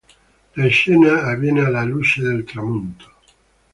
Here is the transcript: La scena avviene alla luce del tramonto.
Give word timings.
La 0.55 0.65
scena 0.67 1.25
avviene 1.25 1.63
alla 1.63 1.83
luce 1.83 2.23
del 2.23 2.43
tramonto. 2.43 3.05